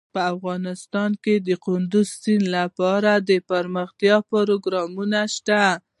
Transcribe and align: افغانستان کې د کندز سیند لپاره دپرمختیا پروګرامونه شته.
افغانستان 0.33 1.11
کې 1.23 1.35
د 1.47 1.49
کندز 1.65 2.07
سیند 2.21 2.45
لپاره 2.57 3.11
دپرمختیا 3.29 4.17
پروګرامونه 4.31 5.19
شته. 5.35 5.61